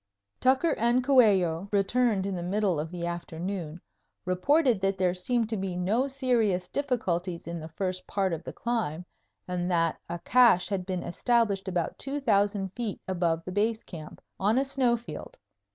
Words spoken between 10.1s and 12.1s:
cache had been established about